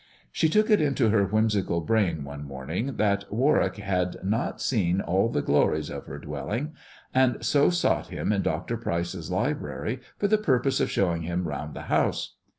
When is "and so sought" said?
7.13-8.07